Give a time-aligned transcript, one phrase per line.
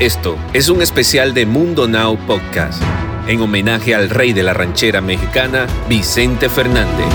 [0.00, 2.82] Esto es un especial de Mundo Now Podcast,
[3.28, 7.06] en homenaje al rey de la ranchera mexicana, Vicente Fernández.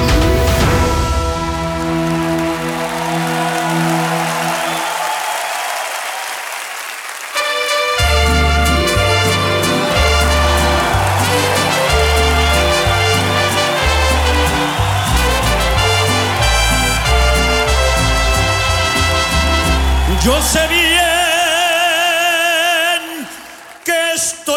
[20.23, 20.41] Yo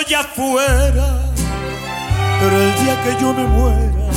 [0.03, 1.33] estoy afuera,
[2.41, 4.13] pero el día que yo me muera,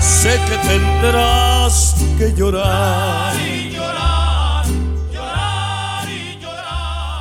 [0.00, 3.34] sé que tendrás que llorar.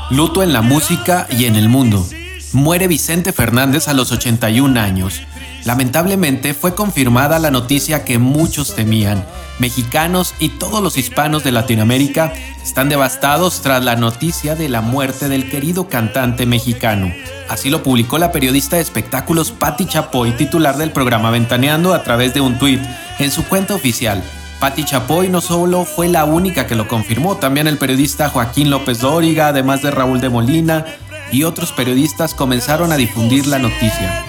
[0.09, 2.05] Luto en la música y en el mundo.
[2.53, 5.21] Muere Vicente Fernández a los 81 años.
[5.65, 9.25] Lamentablemente fue confirmada la noticia que muchos temían.
[9.59, 15.29] Mexicanos y todos los hispanos de Latinoamérica están devastados tras la noticia de la muerte
[15.29, 17.11] del querido cantante mexicano.
[17.49, 22.33] Así lo publicó la periodista de espectáculos Patti Chapoy, titular del programa Ventaneando, a través
[22.33, 22.81] de un tuit
[23.19, 24.23] en su cuenta oficial.
[24.59, 28.99] Patti Chapoy no solo fue la única que lo confirmó, también el periodista Joaquín López
[28.99, 30.85] Dóriga, además de Raúl de Molina,
[31.31, 34.26] y otros periodistas comenzaron a difundir la noticia.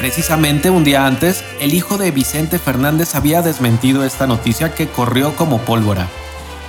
[0.00, 5.36] Precisamente un día antes, el hijo de Vicente Fernández había desmentido esta noticia que corrió
[5.36, 6.08] como pólvora.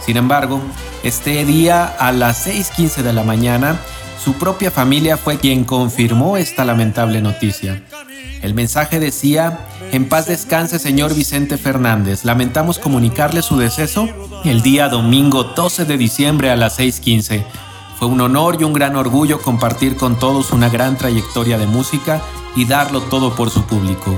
[0.06, 0.60] Sin embargo,
[1.02, 3.80] este día a las 6.15 de la mañana,
[4.22, 7.82] su propia familia fue quien confirmó esta lamentable noticia.
[8.42, 9.60] El mensaje decía,
[9.94, 14.10] en paz descanse señor Vicente Fernández, lamentamos comunicarle su deceso
[14.44, 17.46] el día domingo 12 de diciembre a las 6.15.
[17.98, 22.22] Fue un honor y un gran orgullo compartir con todos una gran trayectoria de música
[22.56, 24.18] y darlo todo por su público.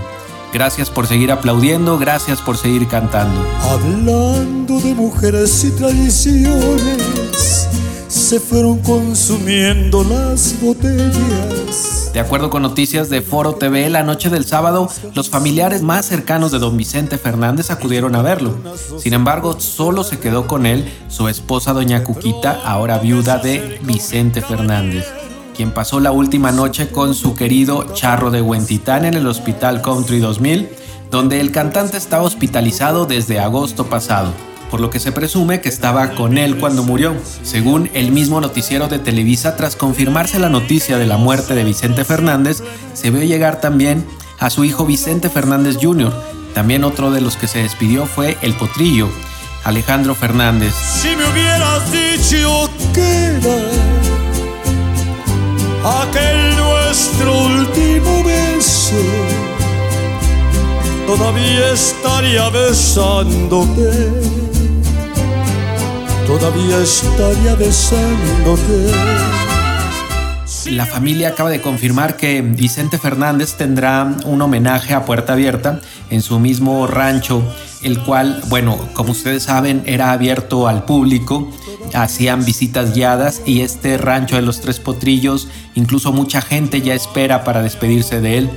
[0.53, 3.42] Gracias por seguir aplaudiendo, gracias por seguir cantando.
[3.72, 7.67] Hablando de mujeres y tradiciones,
[8.08, 12.11] se fueron consumiendo las botellas.
[12.14, 16.52] De acuerdo con noticias de Foro TV, la noche del sábado, los familiares más cercanos
[16.52, 18.55] de don Vicente Fernández acudieron a verlo.
[18.99, 24.42] Sin embargo, solo se quedó con él su esposa doña Cuquita, ahora viuda de Vicente
[24.42, 25.08] Fernández
[25.55, 30.19] quien pasó la última noche con su querido Charro de Huentitán en el Hospital Country
[30.19, 30.69] 2000,
[31.11, 34.33] donde el cantante estaba hospitalizado desde agosto pasado,
[34.71, 37.15] por lo que se presume que estaba con él cuando murió.
[37.43, 42.03] Según el mismo noticiero de Televisa, tras confirmarse la noticia de la muerte de Vicente
[42.03, 42.63] Fernández,
[42.93, 44.03] se vio llegar también
[44.39, 46.13] a su hijo Vicente Fernández Jr.
[46.53, 49.09] También otro de los que se despidió fue el potrillo,
[49.63, 50.73] Alejandro Fernández.
[50.73, 53.13] Si me hubieras dicho que
[53.43, 53.83] aquel
[61.17, 63.91] todavía estaría besándote,
[66.25, 68.91] todavía estaría besándote.
[70.71, 76.23] La familia acaba de confirmar que Vicente Fernández tendrá un homenaje a puerta abierta en
[76.23, 77.43] su mismo rancho,
[77.83, 81.51] el cual, bueno, como ustedes saben, era abierto al público
[81.93, 87.43] hacían visitas guiadas y este rancho de los Tres Potrillos, incluso mucha gente ya espera
[87.43, 88.49] para despedirse de él.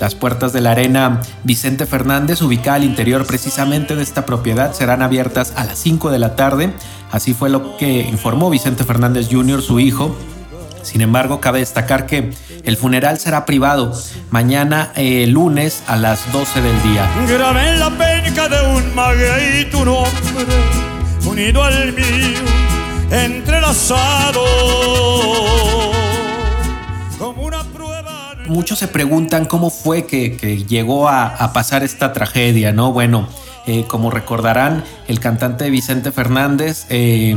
[0.00, 5.02] Las puertas de la arena Vicente Fernández, ubicada al interior precisamente de esta propiedad, serán
[5.02, 6.72] abiertas a las 5 de la tarde.
[7.10, 10.16] Así fue lo que informó Vicente Fernández Jr., su hijo.
[10.82, 12.32] Sin embargo, cabe destacar que
[12.64, 13.92] el funeral será privado
[14.30, 17.08] mañana eh, lunes a las 12 del día.
[17.78, 20.10] La de un maguey tu nombre,
[21.24, 22.61] unido al mío
[23.12, 24.40] entrelazado
[27.18, 28.34] como una prueba.
[28.46, 32.92] Muchos se preguntan cómo fue que, llegó a, pasar esta tragedia, ¿no?
[32.92, 33.28] Bueno,
[33.66, 37.36] eh, como recordarán, el cantante Vicente Fernández eh,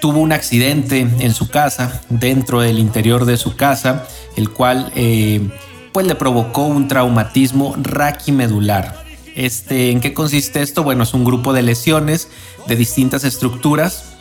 [0.00, 4.06] tuvo un accidente en su casa, dentro del interior de su casa,
[4.36, 5.48] el cual eh,
[5.92, 9.02] pues le provocó un traumatismo raquimedular.
[9.34, 10.82] Este, ¿En qué consiste esto?
[10.82, 12.28] Bueno, es un grupo de lesiones
[12.66, 14.11] de distintas estructuras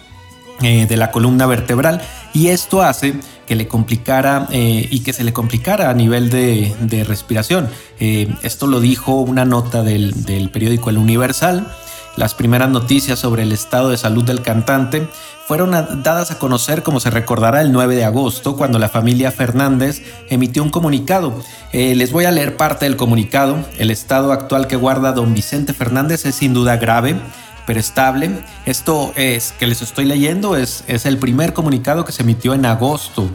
[0.64, 2.02] eh, de la columna vertebral
[2.34, 3.16] y esto hace
[3.47, 7.68] que le complicara eh, y que se le complicara a nivel de, respiración.
[8.00, 11.68] Eh, esto lo dijo una nota del, periódico El Universal.
[12.16, 15.08] Las primeras noticias sobre el estado de salud del cantante
[15.47, 15.72] fueron
[16.03, 20.62] dadas a conocer, como se recordará, el 9 de agosto, cuando la familia Fernández emitió
[20.62, 21.34] un comunicado.
[21.74, 23.58] les voy a leer parte del comunicado.
[23.78, 27.16] El estado actual que guarda don Vicente Fernández es sin duda grave
[27.66, 28.31] pero estable.
[28.66, 32.66] Esto es que les estoy leyendo, es, es el primer comunicado que se emitió en
[32.66, 33.29] agosto.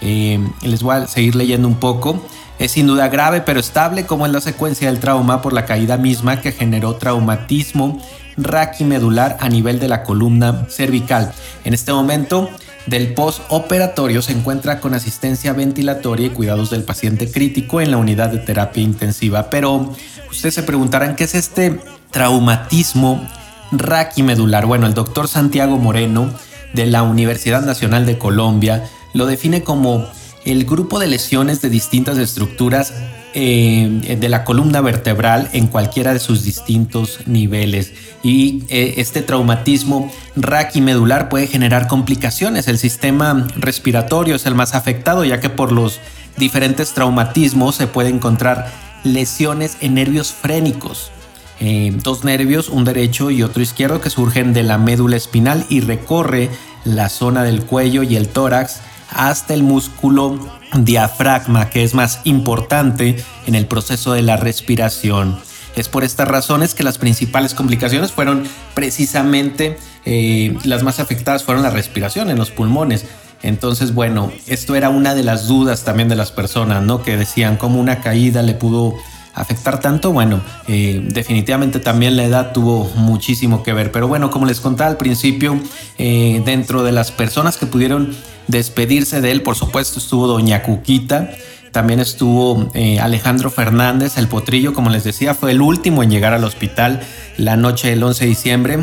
[0.00, 2.24] Eh, les voy a seguir leyendo un poco.
[2.58, 5.96] Es sin duda grave pero estable como es la secuencia del trauma por la caída
[5.96, 8.02] misma que generó traumatismo
[8.36, 11.32] raquimedular a nivel de la columna cervical.
[11.64, 12.48] En este momento
[12.86, 18.30] del postoperatorio se encuentra con asistencia ventilatoria y cuidados del paciente crítico en la unidad
[18.30, 19.50] de terapia intensiva.
[19.50, 19.94] Pero
[20.30, 21.80] ustedes se preguntarán qué es este
[22.10, 23.28] traumatismo
[23.72, 24.66] raquimedular.
[24.66, 26.30] Bueno, el doctor Santiago Moreno
[26.72, 30.06] de la Universidad Nacional de Colombia lo define como
[30.44, 32.94] el grupo de lesiones de distintas estructuras
[33.34, 37.92] eh, de la columna vertebral en cualquiera de sus distintos niveles.
[38.22, 42.68] Y eh, este traumatismo raquimedular puede generar complicaciones.
[42.68, 46.00] El sistema respiratorio es el más afectado, ya que por los
[46.38, 48.72] diferentes traumatismos se puede encontrar
[49.04, 51.10] lesiones en nervios frénicos.
[51.60, 55.80] Eh, dos nervios, un derecho y otro izquierdo, que surgen de la médula espinal y
[55.80, 56.50] recorre
[56.84, 60.38] la zona del cuello y el tórax hasta el músculo
[60.74, 63.16] diafragma, que es más importante
[63.46, 65.38] en el proceso de la respiración.
[65.76, 68.44] Es por estas razones que las principales complicaciones fueron
[68.74, 69.76] precisamente
[70.10, 73.04] eh, las más afectadas fueron la respiración en los pulmones.
[73.42, 77.02] Entonces, bueno, esto era una de las dudas también de las personas, ¿no?
[77.02, 78.94] Que decían cómo una caída le pudo
[79.38, 83.92] afectar tanto, bueno, eh, definitivamente también la edad tuvo muchísimo que ver.
[83.92, 85.60] Pero bueno, como les contaba al principio,
[85.96, 88.14] eh, dentro de las personas que pudieron
[88.48, 91.30] despedirse de él, por supuesto, estuvo Doña Cuquita.
[91.70, 96.32] También estuvo eh, Alejandro Fernández, el potrillo, como les decía, fue el último en llegar
[96.32, 97.00] al hospital
[97.36, 98.78] la noche del 11 de diciembre,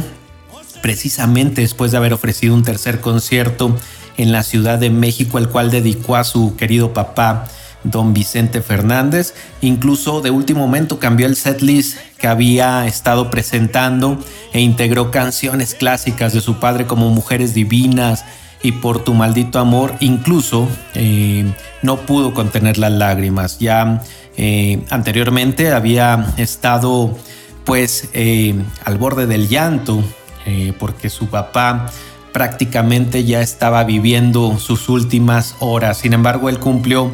[0.82, 3.76] precisamente después de haber ofrecido un tercer concierto
[4.18, 7.50] en la Ciudad de México, el cual dedicó a su querido papá
[7.86, 9.34] don Vicente Fernández.
[9.62, 14.20] Incluso de último momento cambió el setlist que había estado presentando
[14.54, 18.26] e integró canciones clásicas de su padre como Mujeres Divinas
[18.62, 19.94] y Por tu maldito amor.
[20.00, 21.46] Incluso eh,
[21.84, 23.60] no pudo contener las lágrimas.
[23.60, 24.02] Ya
[24.38, 27.16] eh, anteriormente había estado
[27.64, 30.04] pues eh, al borde del llanto
[30.78, 31.88] porque su papá
[32.36, 36.00] prácticamente ya estaba viviendo sus últimas horas.
[36.00, 37.10] Sin embargo, él cumplió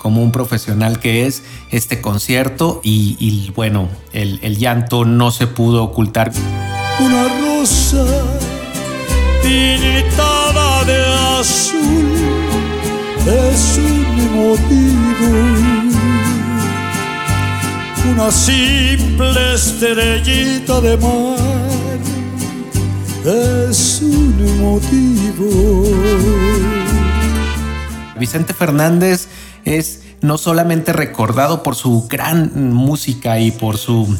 [0.00, 6.32] como un profesional que es este concierto y, bueno, el, llanto no se pudo ocultar.
[7.00, 8.02] Una rosa
[9.42, 11.04] pintada de
[11.38, 12.16] azul
[13.26, 15.60] es un motivo.
[18.10, 21.36] Una simple estrellita de mar
[23.26, 26.79] es un motivo.
[28.20, 29.26] Vicente Fernández
[29.64, 34.16] es no solamente recordado por su gran música y por su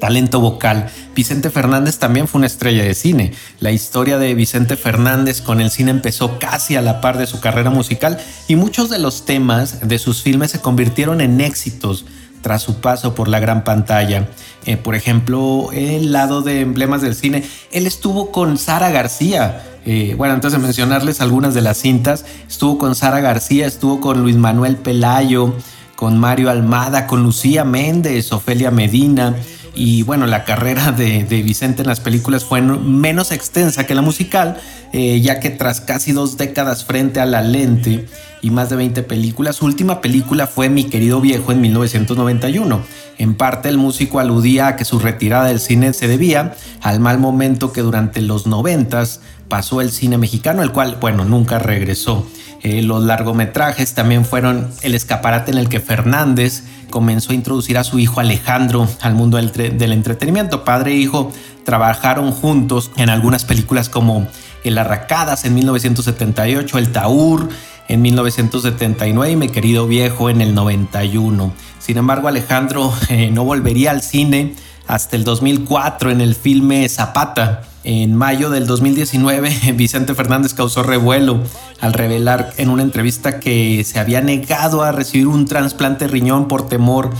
[0.00, 0.88] talento vocal.
[1.14, 3.32] Vicente Fernández también fue una estrella de cine.
[3.60, 7.40] La historia de Vicente Fernández con el cine empezó casi a la par de su
[7.40, 8.18] carrera musical
[8.48, 12.06] y muchos de los temas de sus filmes se convirtieron en éxitos
[12.42, 14.28] tras su paso por la gran pantalla.
[14.64, 20.16] Eh, por ejemplo, el lado de emblemas del cine, él estuvo con Sara García eh,
[20.18, 22.24] bueno, entonces mencionarles algunas de las cintas.
[22.48, 25.54] Estuvo con Sara García, estuvo con Luis Manuel Pelayo,
[25.94, 29.36] con Mario Almada, con Lucía Méndez, Ofelia Medina.
[29.76, 34.56] Y bueno, la carrera de, Vicente en las películas fue menos extensa que la musical,
[34.94, 38.06] eh, ya que tras casi dos décadas frente a la lente
[38.40, 42.80] y más de 20 películas, su última película fue Mi querido viejo en 1991.
[43.18, 47.18] En parte el músico aludía a que su retirada del cine se debía al mal
[47.18, 52.26] momento que durante los noventas pasó el cine mexicano, el cual, bueno, nunca regresó.
[52.62, 57.84] Eh, los largometrajes también fueron el escaparate en el que Fernández comenzó a introducir a
[57.84, 60.64] su hijo Alejandro al mundo del, entretenimiento.
[60.64, 61.32] Padre e hijo
[61.64, 64.26] trabajaron juntos en algunas películas como
[64.64, 67.48] El Arracadas en 1978, El Taur
[67.88, 71.52] en 1979 y Mi querido viejo en el 91.
[71.78, 74.54] Sin embargo, Alejandro eh, no volvería al cine
[74.86, 77.62] hasta el 2004 en el filme Zapata.
[77.84, 81.40] En mayo del 2019, Vicente Fernández causó revuelo
[81.80, 86.68] al revelar en una entrevista que se había negado a recibir un trasplante riñón por
[86.68, 87.10] temor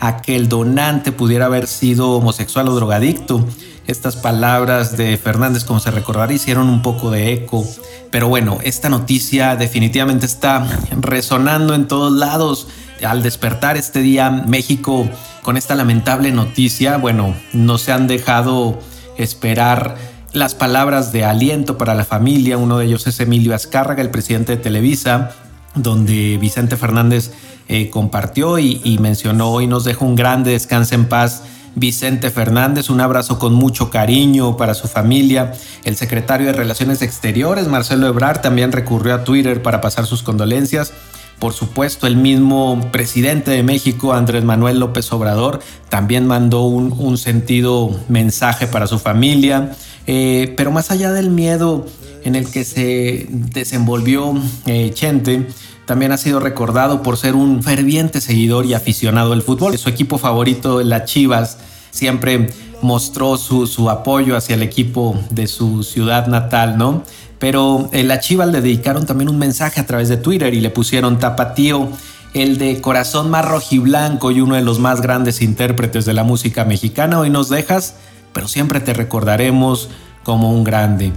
[0.00, 3.44] a que el donante pudiera haber sido homosexual o drogadicto.
[3.86, 7.64] Estas palabras de Fernández, como se recordará, hicieron un poco de eco.
[8.10, 10.66] Pero bueno, esta noticia definitivamente está
[11.00, 12.68] resonando en todos lados.
[13.06, 15.08] Al despertar este día, México
[15.42, 18.78] con esta lamentable noticia, bueno, no se han dejado
[19.16, 19.96] esperar
[20.32, 22.58] las palabras de aliento para la familia.
[22.58, 25.30] Uno de ellos es Emilio Azcárraga, el presidente de Televisa,
[25.74, 27.32] donde Vicente Fernández
[27.68, 31.42] eh, compartió y, y mencionó hoy nos deja un grande descanso en paz.
[31.74, 35.52] Vicente Fernández, un abrazo con mucho cariño para su familia.
[35.84, 40.92] El secretario de Relaciones Exteriores, Marcelo Ebrard, también recurrió a Twitter para pasar sus condolencias.
[41.38, 47.90] Por supuesto, el mismo presidente de México, Andrés Manuel López Obrador, también mandó un, sentido
[48.08, 49.76] mensaje para su familia.
[50.06, 51.86] Eh, pero más allá del miedo
[52.24, 54.34] en el que se desenvolvió
[54.66, 55.46] eh, Chente,
[55.86, 59.78] también ha sido recordado por ser un ferviente seguidor y aficionado al fútbol.
[59.78, 61.58] Su equipo favorito, las Chivas,
[61.90, 62.50] siempre
[62.82, 67.02] mostró su, su apoyo hacia el equipo de su ciudad natal, ¿no?
[67.38, 70.70] Pero en la Chivas le dedicaron también un mensaje a través de Twitter y le
[70.70, 71.88] pusieron tapatío
[72.34, 76.64] el de corazón más rojiblanco y uno de los más grandes intérpretes de la música
[76.64, 77.18] mexicana.
[77.20, 77.94] Hoy nos dejas,
[78.32, 79.88] pero siempre te recordaremos
[80.24, 81.12] como un grande.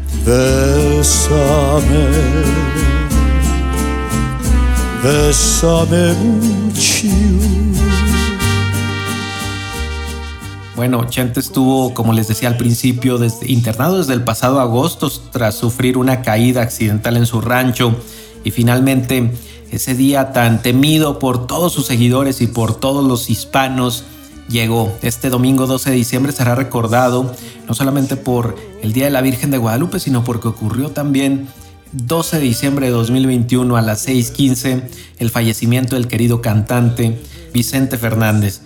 [10.76, 15.98] Bueno, Chente estuvo, como les decía al principio, internado desde el pasado agosto tras sufrir
[15.98, 17.96] una caída accidental en su rancho
[18.44, 19.32] y finalmente
[19.70, 24.06] ese día tan temido por todos sus seguidores y por todos los hispanos
[24.50, 24.92] llegó.
[25.02, 27.34] Este domingo 12 de diciembre será recordado
[27.68, 31.48] no solamente por el Día de la Virgen de Guadalupe, sino porque ocurrió también
[31.94, 34.84] 12 de diciembre de 2021 a las 6:15
[35.20, 37.22] el fallecimiento del querido cantante
[37.54, 38.62] Vicente Fernández.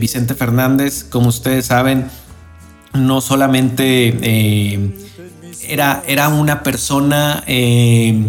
[0.00, 2.06] Vicente Fernández, como ustedes saben,
[2.94, 4.90] no solamente eh,
[5.68, 8.26] era, era, una persona eh,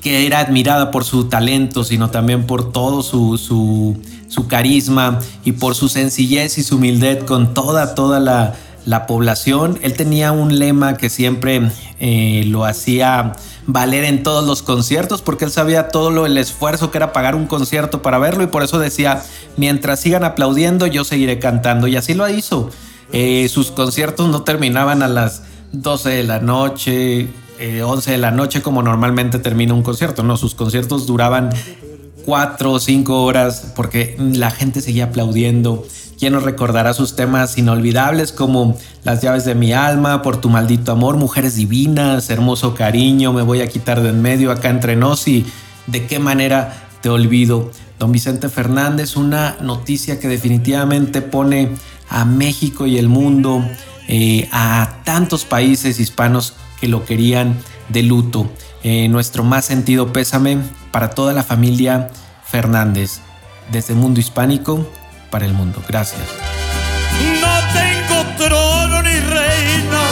[0.00, 5.74] que era admirada por su talento, sino también por todo su, su, carisma y por
[5.74, 9.78] su sencillez y su humildad con toda, toda la, población.
[9.82, 13.34] Él tenía un lema que siempre eh, lo hacía
[13.68, 17.34] valer en todos los conciertos porque él sabía todo lo, el esfuerzo que era pagar
[17.34, 19.22] un concierto para verlo y por eso decía,
[19.58, 22.70] mientras sigan aplaudiendo yo seguiré cantando y así lo hizo.
[23.12, 27.28] Eh, sus conciertos no terminaban a las 12 de la noche,
[27.60, 31.50] 11 eh, de la noche como normalmente termina un concierto, no, sus conciertos duraban
[32.28, 35.86] 4 o 5 horas porque la gente seguía aplaudiendo.
[36.18, 40.92] ¿Quién nos recordará sus temas inolvidables como Las llaves de mi alma, Por tu maldito
[40.92, 45.26] amor, Mujeres divinas, Hermoso cariño, Me voy a quitar de en medio, acá entre nos
[45.26, 45.46] y
[45.86, 47.70] De qué manera te olvido.
[47.98, 51.70] Don Vicente Fernández, una noticia que definitivamente pone
[52.10, 53.64] a México y el mundo,
[54.06, 57.56] eh, a tantos países hispanos que lo querían
[57.88, 58.50] de luto.
[58.82, 60.58] Eh, nuestro más sentido pésame
[60.90, 62.10] para toda la familia
[62.44, 63.20] Fernández,
[63.70, 64.86] desde el mundo hispánico
[65.30, 65.82] para el mundo.
[65.88, 66.20] Gracias.
[67.40, 70.02] No tengo trono ni reina,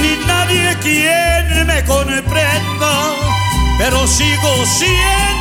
[0.00, 3.14] ni nadie quien me comprenda,
[3.78, 5.39] pero sigo siendo